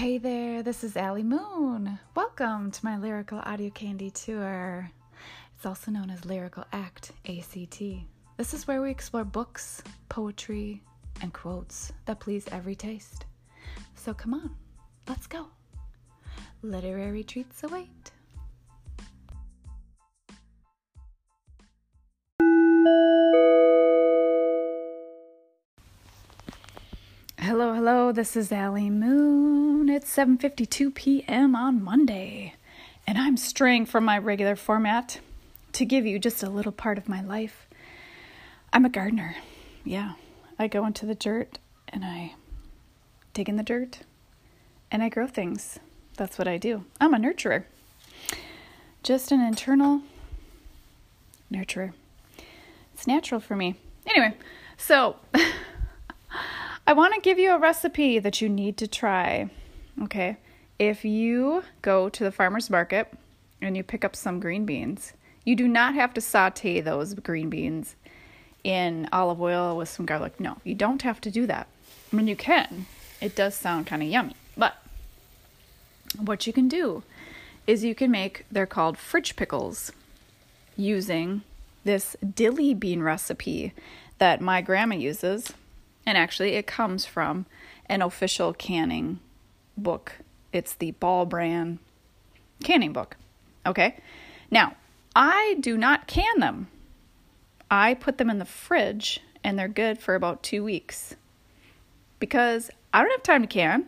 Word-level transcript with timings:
Hey 0.00 0.16
there, 0.16 0.62
this 0.62 0.82
is 0.82 0.96
Allie 0.96 1.22
Moon. 1.22 1.98
Welcome 2.14 2.70
to 2.70 2.84
my 2.86 2.96
Lyrical 2.96 3.40
Audio 3.40 3.68
Candy 3.68 4.10
Tour. 4.10 4.90
It's 5.54 5.66
also 5.66 5.90
known 5.90 6.08
as 6.08 6.24
Lyrical 6.24 6.64
Act, 6.72 7.12
ACT. 7.28 7.82
This 8.38 8.54
is 8.54 8.66
where 8.66 8.80
we 8.80 8.90
explore 8.90 9.26
books, 9.26 9.82
poetry, 10.08 10.82
and 11.20 11.34
quotes 11.34 11.92
that 12.06 12.18
please 12.18 12.46
every 12.50 12.74
taste. 12.74 13.26
So 13.94 14.14
come 14.14 14.32
on, 14.32 14.56
let's 15.06 15.26
go. 15.26 15.48
Literary 16.62 17.22
treats 17.22 17.62
await. 17.62 18.10
Hello, 27.50 27.74
hello. 27.74 28.12
This 28.12 28.36
is 28.36 28.52
Allie 28.52 28.90
Moon. 28.90 29.88
It's 29.88 30.16
7:52 30.16 30.94
p.m. 30.94 31.56
on 31.56 31.82
Monday, 31.82 32.54
and 33.08 33.18
I'm 33.18 33.36
straying 33.36 33.86
from 33.86 34.04
my 34.04 34.16
regular 34.18 34.54
format 34.54 35.18
to 35.72 35.84
give 35.84 36.06
you 36.06 36.20
just 36.20 36.44
a 36.44 36.48
little 36.48 36.70
part 36.70 36.96
of 36.96 37.08
my 37.08 37.20
life. 37.20 37.66
I'm 38.72 38.84
a 38.84 38.88
gardener. 38.88 39.34
Yeah, 39.84 40.12
I 40.60 40.68
go 40.68 40.86
into 40.86 41.06
the 41.06 41.16
dirt 41.16 41.58
and 41.88 42.04
I 42.04 42.34
dig 43.34 43.48
in 43.48 43.56
the 43.56 43.64
dirt 43.64 43.98
and 44.92 45.02
I 45.02 45.08
grow 45.08 45.26
things. 45.26 45.80
That's 46.16 46.38
what 46.38 46.46
I 46.46 46.56
do. 46.56 46.84
I'm 47.00 47.14
a 47.14 47.18
nurturer. 47.18 47.64
Just 49.02 49.32
an 49.32 49.40
internal 49.40 50.02
nurturer. 51.52 51.94
It's 52.94 53.08
natural 53.08 53.40
for 53.40 53.56
me. 53.56 53.74
Anyway, 54.06 54.36
so 54.76 55.16
I 56.90 56.92
want 56.92 57.14
to 57.14 57.20
give 57.20 57.38
you 57.38 57.52
a 57.52 57.58
recipe 57.58 58.18
that 58.18 58.40
you 58.40 58.48
need 58.48 58.76
to 58.78 58.88
try. 58.88 59.48
Okay. 60.02 60.38
If 60.76 61.04
you 61.04 61.62
go 61.82 62.08
to 62.08 62.24
the 62.24 62.32
farmer's 62.32 62.68
market 62.68 63.12
and 63.62 63.76
you 63.76 63.84
pick 63.84 64.04
up 64.04 64.16
some 64.16 64.40
green 64.40 64.64
beans, 64.66 65.12
you 65.44 65.54
do 65.54 65.68
not 65.68 65.94
have 65.94 66.12
to 66.14 66.20
saute 66.20 66.80
those 66.80 67.14
green 67.14 67.48
beans 67.48 67.94
in 68.64 69.08
olive 69.12 69.40
oil 69.40 69.76
with 69.76 69.88
some 69.88 70.04
garlic. 70.04 70.40
No, 70.40 70.56
you 70.64 70.74
don't 70.74 71.02
have 71.02 71.20
to 71.20 71.30
do 71.30 71.46
that. 71.46 71.68
I 72.12 72.16
mean, 72.16 72.26
you 72.26 72.34
can. 72.34 72.86
It 73.20 73.36
does 73.36 73.54
sound 73.54 73.86
kind 73.86 74.02
of 74.02 74.08
yummy. 74.08 74.34
But 74.56 74.74
what 76.18 76.44
you 76.48 76.52
can 76.52 76.66
do 76.66 77.04
is 77.68 77.84
you 77.84 77.94
can 77.94 78.10
make, 78.10 78.46
they're 78.50 78.66
called 78.66 78.98
fridge 78.98 79.36
pickles, 79.36 79.92
using 80.76 81.42
this 81.84 82.16
dilly 82.34 82.74
bean 82.74 83.00
recipe 83.00 83.74
that 84.18 84.40
my 84.40 84.60
grandma 84.60 84.96
uses 84.96 85.52
and 86.06 86.16
actually, 86.16 86.54
it 86.54 86.66
comes 86.66 87.04
from 87.04 87.46
an 87.86 88.02
official 88.02 88.52
canning 88.52 89.20
book. 89.76 90.12
It's 90.52 90.74
the 90.74 90.92
Ball 90.92 91.26
Brand 91.26 91.78
canning 92.64 92.92
book. 92.92 93.16
Okay? 93.66 93.96
Now, 94.50 94.76
I 95.14 95.56
do 95.60 95.76
not 95.76 96.06
can 96.06 96.40
them. 96.40 96.68
I 97.70 97.94
put 97.94 98.18
them 98.18 98.30
in 98.30 98.38
the 98.38 98.44
fridge 98.44 99.20
and 99.44 99.58
they're 99.58 99.68
good 99.68 99.98
for 99.98 100.14
about 100.14 100.42
two 100.42 100.64
weeks 100.64 101.14
because 102.18 102.70
I 102.92 103.00
don't 103.00 103.10
have 103.10 103.22
time 103.22 103.42
to 103.42 103.48
can. 103.48 103.86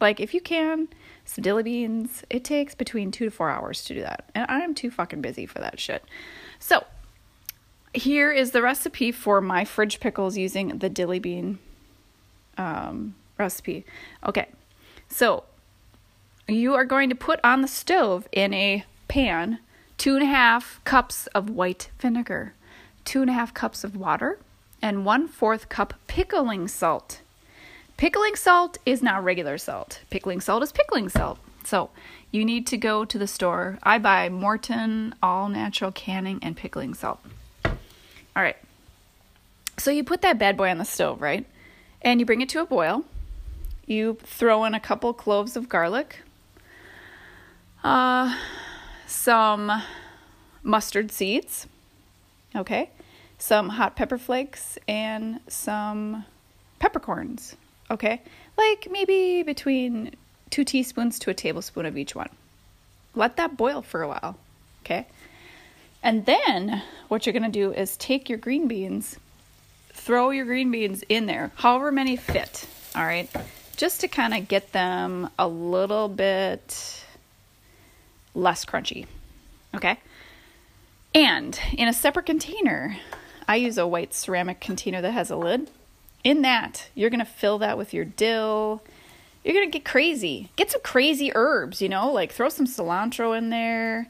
Like, 0.00 0.20
if 0.20 0.34
you 0.34 0.40
can 0.40 0.88
some 1.24 1.42
dilly 1.42 1.62
beans, 1.62 2.24
it 2.30 2.44
takes 2.44 2.74
between 2.74 3.10
two 3.10 3.26
to 3.26 3.30
four 3.30 3.50
hours 3.50 3.84
to 3.84 3.94
do 3.94 4.00
that. 4.02 4.28
And 4.34 4.46
I 4.48 4.60
am 4.60 4.74
too 4.74 4.90
fucking 4.90 5.20
busy 5.20 5.46
for 5.46 5.60
that 5.60 5.78
shit. 5.78 6.04
So, 6.58 6.84
here 7.94 8.32
is 8.32 8.52
the 8.52 8.62
recipe 8.62 9.12
for 9.12 9.40
my 9.40 9.64
fridge 9.64 10.00
pickles 10.00 10.36
using 10.36 10.78
the 10.78 10.88
dilly 10.88 11.18
bean 11.18 11.58
um, 12.56 13.14
recipe. 13.38 13.84
Okay, 14.26 14.48
so 15.08 15.44
you 16.48 16.74
are 16.74 16.84
going 16.84 17.08
to 17.08 17.14
put 17.14 17.40
on 17.44 17.62
the 17.62 17.68
stove 17.68 18.28
in 18.32 18.54
a 18.54 18.84
pan 19.08 19.58
two 19.98 20.14
and 20.14 20.24
a 20.24 20.26
half 20.26 20.80
cups 20.84 21.28
of 21.28 21.48
white 21.48 21.90
vinegar, 22.00 22.54
two 23.04 23.20
and 23.20 23.30
a 23.30 23.34
half 23.34 23.54
cups 23.54 23.84
of 23.84 23.94
water, 23.94 24.38
and 24.80 25.04
one 25.04 25.28
fourth 25.28 25.68
cup 25.68 25.94
pickling 26.08 26.66
salt. 26.66 27.20
Pickling 27.96 28.34
salt 28.34 28.78
is 28.84 29.00
not 29.00 29.22
regular 29.22 29.58
salt. 29.58 30.00
Pickling 30.10 30.40
salt 30.40 30.62
is 30.64 30.72
pickling 30.72 31.08
salt. 31.08 31.38
So 31.64 31.90
you 32.32 32.44
need 32.44 32.66
to 32.66 32.76
go 32.76 33.04
to 33.04 33.16
the 33.16 33.28
store. 33.28 33.78
I 33.84 33.98
buy 33.98 34.28
Morton 34.28 35.14
all 35.22 35.48
natural 35.48 35.92
canning 35.92 36.40
and 36.42 36.56
pickling 36.56 36.94
salt. 36.94 37.20
All 38.34 38.42
right. 38.42 38.56
So 39.78 39.90
you 39.90 40.04
put 40.04 40.22
that 40.22 40.38
bad 40.38 40.56
boy 40.56 40.70
on 40.70 40.78
the 40.78 40.84
stove, 40.84 41.20
right? 41.20 41.44
And 42.02 42.20
you 42.20 42.26
bring 42.26 42.40
it 42.40 42.48
to 42.50 42.60
a 42.60 42.66
boil. 42.66 43.04
You 43.86 44.16
throw 44.22 44.64
in 44.64 44.74
a 44.74 44.80
couple 44.80 45.12
cloves 45.12 45.56
of 45.56 45.68
garlic, 45.68 46.20
uh, 47.82 48.38
some 49.06 49.82
mustard 50.62 51.10
seeds, 51.10 51.66
okay, 52.54 52.90
some 53.38 53.70
hot 53.70 53.96
pepper 53.96 54.18
flakes, 54.18 54.78
and 54.86 55.40
some 55.48 56.24
peppercorns, 56.78 57.56
okay, 57.90 58.22
like 58.56 58.88
maybe 58.90 59.42
between 59.42 60.14
two 60.50 60.64
teaspoons 60.64 61.18
to 61.18 61.30
a 61.30 61.34
tablespoon 61.34 61.84
of 61.84 61.98
each 61.98 62.14
one. 62.14 62.30
Let 63.14 63.36
that 63.36 63.56
boil 63.56 63.82
for 63.82 64.02
a 64.02 64.08
while, 64.08 64.38
okay? 64.84 65.06
And 66.02 66.26
then 66.26 66.82
what 67.08 67.26
you're 67.26 67.32
going 67.32 67.44
to 67.44 67.48
do 67.48 67.72
is 67.72 67.96
take 67.96 68.28
your 68.28 68.38
green 68.38 68.66
beans, 68.66 69.18
throw 69.92 70.30
your 70.30 70.44
green 70.44 70.70
beans 70.70 71.04
in 71.08 71.26
there, 71.26 71.52
however 71.56 71.92
many 71.92 72.16
fit, 72.16 72.66
all 72.96 73.04
right? 73.04 73.30
Just 73.76 74.00
to 74.00 74.08
kind 74.08 74.34
of 74.34 74.48
get 74.48 74.72
them 74.72 75.30
a 75.38 75.46
little 75.46 76.08
bit 76.08 77.04
less 78.34 78.64
crunchy, 78.64 79.06
okay? 79.74 79.98
And 81.14 81.58
in 81.74 81.88
a 81.88 81.92
separate 81.92 82.26
container, 82.26 82.96
I 83.46 83.56
use 83.56 83.78
a 83.78 83.86
white 83.86 84.14
ceramic 84.14 84.60
container 84.60 85.00
that 85.02 85.12
has 85.12 85.30
a 85.30 85.36
lid. 85.36 85.70
In 86.24 86.42
that, 86.42 86.88
you're 86.94 87.10
going 87.10 87.20
to 87.20 87.26
fill 87.26 87.58
that 87.58 87.76
with 87.76 87.92
your 87.92 88.04
dill. 88.04 88.82
You're 89.44 89.54
going 89.54 89.70
to 89.70 89.78
get 89.78 89.84
crazy. 89.84 90.50
Get 90.56 90.70
some 90.70 90.80
crazy 90.82 91.32
herbs, 91.34 91.82
you 91.82 91.88
know, 91.88 92.10
like 92.10 92.32
throw 92.32 92.48
some 92.48 92.66
cilantro 92.66 93.36
in 93.36 93.50
there. 93.50 94.08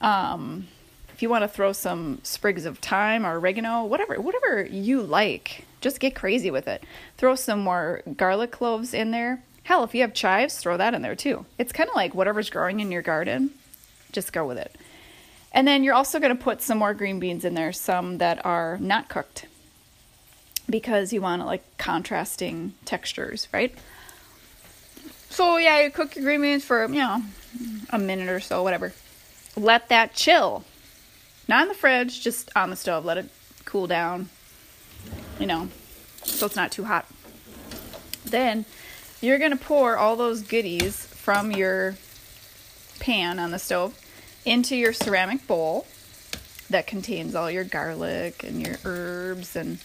Um, 0.00 0.68
if 1.14 1.22
you 1.22 1.30
want 1.30 1.42
to 1.42 1.48
throw 1.48 1.72
some 1.72 2.18
sprigs 2.24 2.64
of 2.64 2.78
thyme 2.78 3.24
or 3.24 3.38
oregano, 3.38 3.84
whatever, 3.84 4.20
whatever 4.20 4.64
you 4.64 5.00
like, 5.00 5.64
just 5.80 6.00
get 6.00 6.16
crazy 6.16 6.50
with 6.50 6.66
it. 6.66 6.82
Throw 7.18 7.36
some 7.36 7.60
more 7.60 8.02
garlic 8.16 8.50
cloves 8.50 8.92
in 8.92 9.12
there. 9.12 9.40
Hell, 9.62 9.84
if 9.84 9.94
you 9.94 10.00
have 10.00 10.12
chives, 10.12 10.58
throw 10.58 10.76
that 10.76 10.92
in 10.92 11.02
there 11.02 11.14
too. 11.14 11.46
It's 11.56 11.72
kind 11.72 11.88
of 11.88 11.94
like 11.94 12.16
whatever's 12.16 12.50
growing 12.50 12.80
in 12.80 12.90
your 12.90 13.00
garden, 13.00 13.50
just 14.10 14.32
go 14.32 14.44
with 14.44 14.58
it. 14.58 14.74
And 15.52 15.68
then 15.68 15.84
you're 15.84 15.94
also 15.94 16.18
going 16.18 16.36
to 16.36 16.42
put 16.42 16.60
some 16.60 16.78
more 16.78 16.94
green 16.94 17.20
beans 17.20 17.44
in 17.44 17.54
there, 17.54 17.72
some 17.72 18.18
that 18.18 18.44
are 18.44 18.76
not 18.80 19.08
cooked 19.08 19.46
because 20.68 21.12
you 21.12 21.20
want 21.20 21.46
like 21.46 21.62
contrasting 21.78 22.74
textures, 22.86 23.46
right? 23.52 23.72
So 25.30 25.58
yeah, 25.58 25.80
you 25.80 25.92
cook 25.92 26.16
your 26.16 26.24
green 26.24 26.42
beans 26.42 26.64
for, 26.64 26.84
you 26.86 26.94
know, 26.94 27.22
a 27.90 28.00
minute 28.00 28.28
or 28.28 28.40
so, 28.40 28.64
whatever. 28.64 28.92
Let 29.56 29.90
that 29.90 30.14
chill 30.14 30.64
not 31.48 31.62
in 31.62 31.68
the 31.68 31.74
fridge, 31.74 32.20
just 32.20 32.50
on 32.56 32.70
the 32.70 32.76
stove. 32.76 33.04
Let 33.04 33.18
it 33.18 33.28
cool 33.64 33.86
down, 33.86 34.28
you 35.38 35.46
know, 35.46 35.68
so 36.24 36.46
it's 36.46 36.56
not 36.56 36.72
too 36.72 36.84
hot. 36.84 37.06
Then 38.24 38.64
you're 39.20 39.38
going 39.38 39.50
to 39.50 39.56
pour 39.56 39.96
all 39.96 40.16
those 40.16 40.42
goodies 40.42 41.06
from 41.06 41.50
your 41.50 41.96
pan 42.98 43.38
on 43.38 43.50
the 43.50 43.58
stove 43.58 43.98
into 44.44 44.76
your 44.76 44.92
ceramic 44.92 45.46
bowl 45.46 45.86
that 46.70 46.86
contains 46.86 47.34
all 47.34 47.50
your 47.50 47.64
garlic 47.64 48.42
and 48.42 48.66
your 48.66 48.76
herbs 48.84 49.56
and 49.56 49.78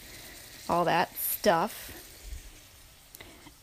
all 0.68 0.86
that 0.86 1.16
stuff. 1.18 1.96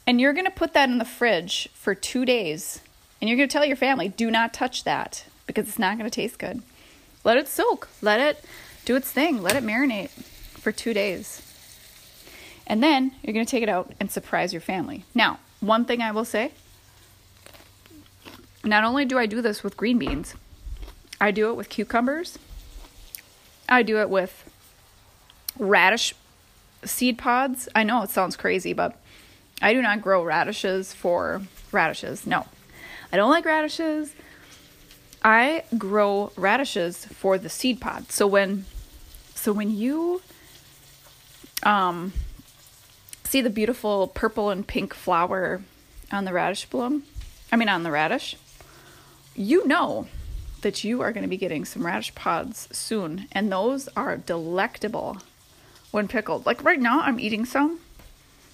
And 0.06 0.20
you're 0.20 0.32
going 0.32 0.46
to 0.46 0.50
put 0.50 0.72
that 0.74 0.88
in 0.88 0.99
the 0.99 1.04
fridge 1.04 1.69
for 1.75 1.94
two 1.94 2.25
days. 2.25 2.81
And 3.20 3.28
you're 3.28 3.37
going 3.37 3.49
to 3.49 3.52
tell 3.52 3.64
your 3.64 3.76
family, 3.76 4.08
do 4.08 4.31
not 4.31 4.54
touch 4.54 4.84
that 4.84 5.25
because 5.46 5.69
it's 5.69 5.78
not 5.78 5.99
going 5.99 6.08
to 6.08 6.14
taste 6.14 6.38
good. 6.38 6.62
Let 7.26 7.38
it 7.38 7.49
soak. 7.49 7.88
Let 8.00 8.20
it 8.20 8.44
do 8.84 8.94
its 8.94 9.11
thing. 9.11 9.43
Let 9.43 9.56
it 9.56 9.64
marinate 9.64 10.11
for 10.11 10.70
two 10.70 10.94
days. 10.94 11.43
And 12.69 12.81
then 12.81 13.11
you're 13.20 13.34
going 13.34 13.44
to 13.44 13.50
take 13.50 13.64
it 13.64 13.69
out 13.69 13.93
and 13.99 14.12
surprise 14.12 14.52
your 14.52 14.61
family. 14.61 15.05
Now, 15.12 15.40
one 15.58 15.84
thing 15.84 16.00
I 16.00 16.12
will 16.12 16.25
say 16.25 16.52
not 18.62 18.84
only 18.84 19.05
do 19.05 19.19
I 19.19 19.26
do 19.26 19.43
this 19.43 19.64
with 19.64 19.76
green 19.76 19.99
beans, 19.99 20.34
I 21.20 21.32
do 21.32 21.50
it 21.50 21.56
with 21.56 21.69
cucumbers, 21.69 22.38
I 23.69 23.82
do 23.82 23.99
it 23.99 24.08
with 24.08 24.49
radish 25.58 26.14
seed 26.84 27.19
pods. 27.19 27.69
I 27.75 27.82
know 27.82 28.05
it 28.05 28.11
sounds 28.11 28.37
crazy, 28.37 28.73
but 28.73 29.00
I 29.61 29.73
do 29.73 29.82
not 29.82 30.00
grow 30.00 30.23
radishes 30.23 30.94
for 30.94 31.43
radishes. 31.73 32.25
No, 32.25 32.46
I 33.12 33.17
don't 33.17 33.31
like 33.31 33.44
radishes. 33.44 34.14
I 35.26 35.64
grow 35.76 36.31
radishes 36.37 37.05
for 37.06 37.37
the 37.37 37.49
seed 37.49 37.81
pod. 37.81 38.12
So 38.12 38.28
when 38.28 38.64
so 39.34 39.52
when 39.52 39.73
you 39.73 40.23
um 41.64 42.12
see 43.25 43.40
the 43.40 43.50
beautiful 43.50 44.06
purple 44.06 44.50
and 44.50 44.64
pink 44.64 44.94
flower 44.94 45.62
on 46.12 46.26
the 46.26 46.32
radish 46.32 46.67
bloom, 46.67 47.02
I 47.50 47.56
mean, 47.56 47.69
on 47.69 47.82
the 47.82 47.90
radish, 47.90 48.37
you 49.34 49.67
know 49.67 50.06
that 50.61 50.84
you 50.84 51.00
are 51.02 51.11
going 51.11 51.25
to 51.25 51.28
be 51.28 51.37
getting 51.37 51.64
some 51.64 51.84
radish 51.84 52.14
pods 52.14 52.69
soon, 52.70 53.26
and 53.32 53.50
those 53.50 53.88
are 53.96 54.17
delectable 54.17 55.19
when 55.90 56.06
pickled. 56.06 56.46
Like 56.46 56.62
right 56.62 56.81
now, 56.81 57.00
I'm 57.00 57.19
eating 57.19 57.44
some. 57.44 57.81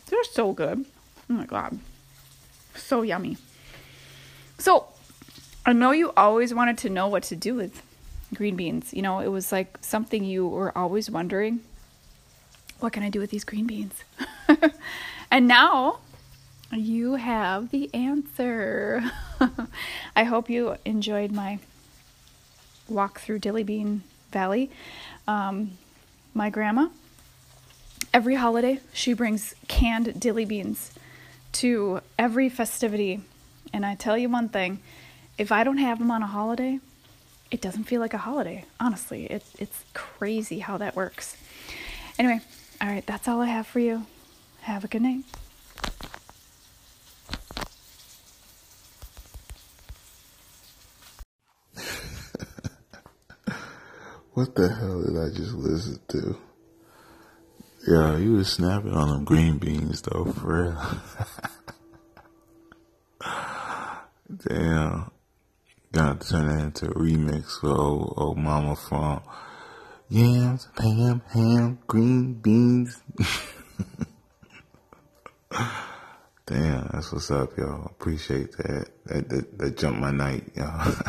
They're 0.07 0.25
so 0.25 0.55
good. 0.55 0.87
Oh 1.29 1.35
my 1.35 1.45
god. 1.45 1.79
So 2.75 3.03
yummy. 3.03 3.37
So, 4.57 4.87
I 5.65 5.73
know 5.73 5.93
you 5.93 6.13
always 6.17 6.53
wanted 6.53 6.79
to 6.79 6.91
know 6.91 7.07
what 7.07 7.23
to 7.25 7.37
do 7.37 7.55
with 7.55 7.83
green 8.35 8.57
beans. 8.57 8.93
You 8.93 9.03
know, 9.03 9.21
it 9.21 9.29
was 9.29 9.53
like 9.53 9.79
something 9.81 10.25
you 10.25 10.47
were 10.47 10.77
always 10.77 11.11
wondering 11.11 11.61
what 12.81 12.93
can 12.93 13.05
I 13.05 13.11
do 13.11 13.21
with 13.21 13.31
these 13.31 13.45
green 13.45 13.69
beans? 13.69 13.95
and 15.31 15.47
now 15.47 16.01
you 16.73 17.15
have 17.15 17.71
the 17.71 17.89
answer. 17.95 19.05
I 20.17 20.25
hope 20.25 20.51
you 20.51 20.77
enjoyed 20.85 21.31
my 21.31 21.61
walk 22.89 23.21
through 23.21 23.39
Dilly 23.39 23.63
Bean 23.63 24.03
Valley. 24.33 24.69
Um, 25.29 25.79
my 26.35 26.51
grandma, 26.51 26.89
every 28.13 28.35
holiday, 28.35 28.81
she 28.93 29.13
brings 29.13 29.55
canned 29.69 30.19
dilly 30.19 30.45
beans 30.45 30.93
to 31.53 32.01
every 32.19 32.49
festivity. 32.49 33.21
And 33.73 33.87
I 33.87 33.95
tell 33.95 34.19
you 34.19 34.29
one 34.29 34.49
thing 34.49 34.81
if 35.43 35.51
I 35.51 35.65
don't 35.65 35.79
have 35.79 35.99
them 35.99 36.13
on 36.13 36.23
a 36.23 36.27
holiday, 36.27 36.79
it 37.51 37.61
doesn't 37.61 37.83
feel 37.85 38.01
like 38.01 38.15
a 38.15 38.19
holiday. 38.19 38.65
Honestly, 38.79 39.25
it, 39.27 39.45
it's 39.59 39.83
crazy 39.93 40.61
how 40.61 40.79
that 40.79 40.95
works. 40.95 41.37
Anyway, 42.17 42.41
all 42.81 42.89
right, 42.89 43.05
that's 43.05 43.27
all 43.27 43.41
I 43.41 43.47
have 43.47 43.67
for 43.67 43.81
you. 43.81 44.07
Have 44.61 44.85
a 44.85 44.89
good 44.89 45.03
night. 45.03 45.25
What 54.35 54.55
the 54.55 54.67
hell 54.67 55.03
did 55.03 55.19
I 55.19 55.29
just 55.37 55.53
listen 55.53 55.99
to? 56.09 56.39
Yeah, 57.87 58.17
you 58.17 58.33
was 58.33 58.51
snapping 58.51 58.95
on 58.95 59.11
them 59.11 59.25
green 59.25 59.59
beans 59.59 60.01
though, 60.01 60.33
for 60.33 60.73
real. 63.21 63.31
Damn. 64.49 65.12
To 65.93 66.17
turn 66.27 66.49
that 66.49 66.59
into 66.59 66.87
a 66.87 66.95
remix 66.95 67.61
for 67.61 67.69
old, 67.69 68.15
old 68.17 68.39
mama 68.39 68.75
from 68.77 69.21
yams, 70.09 70.69
ham, 70.79 71.21
ham, 71.29 71.81
green 71.87 72.33
beans. 72.33 73.03
Damn, 76.47 76.89
that's 76.93 77.13
what's 77.13 77.31
up, 77.31 77.59
y'all. 77.59 77.85
Appreciate 77.85 78.57
that. 78.57 78.89
That, 79.05 79.29
that, 79.29 79.59
that 79.59 79.77
jumped 79.77 80.01
my 80.01 80.11
night, 80.11 80.45
y'all. 80.57 80.95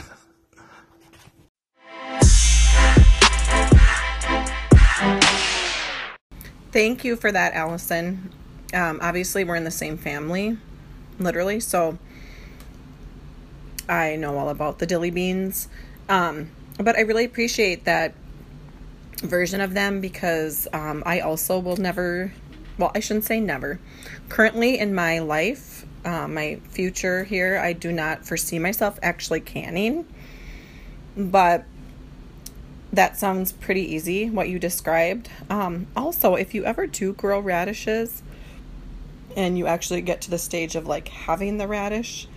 Thank 6.74 7.06
you 7.06 7.15
for 7.15 7.31
that, 7.31 7.53
Allison. 7.53 8.33
Um, 8.74 9.00
obviously, 9.01 9.45
we're 9.45 9.56
in 9.56 9.63
the 9.63 9.71
same 9.71 9.97
family, 9.97 10.57
literally, 11.19 11.62
so 11.62 11.97
I 13.88 14.15
know 14.15 14.38
all 14.38 14.50
about 14.50 14.80
the 14.80 14.85
dilly 14.85 15.12
beans. 15.12 15.68
Um, 16.09 16.51
but 16.77 16.95
I 16.95 17.01
really 17.01 17.25
appreciate 17.25 17.85
that 17.85 18.13
version 19.18 19.62
of 19.62 19.74
them 19.74 20.01
because 20.01 20.68
um, 20.74 21.03
I 21.06 21.19
also 21.19 21.59
will 21.59 21.77
never, 21.77 22.31
well, 22.77 22.91
I 22.95 23.00
shouldn't 23.00 23.25
say 23.25 23.39
never. 23.39 23.80
Currently 24.30 24.80
in 24.80 24.94
my 24.94 25.19
life, 25.19 25.85
uh, 26.06 26.27
my 26.27 26.59
future 26.69 27.24
here, 27.24 27.57
I 27.57 27.74
do 27.74 27.91
not 27.91 28.25
foresee 28.25 28.59
myself 28.59 29.00
actually 29.01 29.39
canning. 29.39 30.06
But 31.15 31.65
that 32.91 33.18
sounds 33.18 33.51
pretty 33.51 33.81
easy, 33.94 34.29
what 34.29 34.50
you 34.50 34.59
described. 34.59 35.29
Um, 35.50 35.88
also, 35.95 36.36
if 36.36 36.53
you 36.53 36.65
ever 36.65 36.88
do 36.88 37.13
grow 37.13 37.39
radishes 37.39 38.21
and 39.36 39.57
you 39.57 39.65
actually 39.65 40.01
get 40.01 40.21
to 40.21 40.29
the 40.29 40.38
stage 40.38 40.75
of 40.75 40.86
like 40.86 41.07
having 41.07 41.57
the 41.57 41.68
radish, 41.68 42.27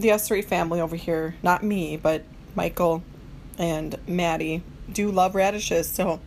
the 0.00 0.08
S3 0.08 0.44
family 0.44 0.80
over 0.80 0.96
here, 0.96 1.34
not 1.42 1.62
me, 1.62 1.96
but 1.96 2.24
Michael 2.54 3.02
and 3.58 3.96
Maddie, 4.06 4.62
do 4.92 5.10
love 5.10 5.34
radishes. 5.34 5.88
So 5.88 6.20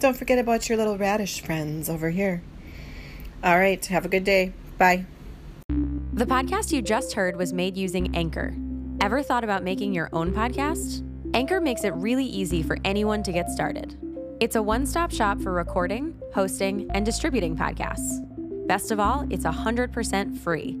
don't 0.00 0.16
forget 0.16 0.38
about 0.38 0.68
your 0.68 0.78
little 0.78 0.96
radish 0.96 1.40
friends 1.40 1.88
over 1.88 2.10
here. 2.10 2.42
All 3.42 3.58
right, 3.58 3.84
have 3.86 4.04
a 4.04 4.08
good 4.08 4.24
day. 4.24 4.52
Bye. 4.78 5.06
The 6.12 6.26
podcast 6.26 6.72
you 6.72 6.82
just 6.82 7.12
heard 7.12 7.36
was 7.36 7.52
made 7.52 7.76
using 7.76 8.14
Anchor. 8.16 8.54
Ever 9.00 9.22
thought 9.22 9.44
about 9.44 9.62
making 9.62 9.94
your 9.94 10.08
own 10.12 10.32
podcast? 10.32 11.04
Anchor 11.34 11.60
makes 11.60 11.84
it 11.84 11.94
really 11.94 12.24
easy 12.24 12.62
for 12.62 12.76
anyone 12.84 13.22
to 13.22 13.32
get 13.32 13.48
started. 13.50 13.96
It's 14.40 14.56
a 14.56 14.62
one 14.62 14.86
stop 14.86 15.12
shop 15.12 15.40
for 15.40 15.52
recording, 15.52 16.20
hosting, 16.34 16.90
and 16.92 17.04
distributing 17.04 17.56
podcasts. 17.56 18.24
Best 18.66 18.90
of 18.90 18.98
all, 18.98 19.26
it's 19.30 19.44
100% 19.44 20.38
free. 20.38 20.80